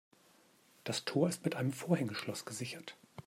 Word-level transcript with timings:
Das 0.83 1.05
Tor 1.05 1.29
ist 1.29 1.45
mit 1.45 1.55
einem 1.55 1.71
Vorhängeschloss 1.71 2.43
gesichert. 2.45 2.97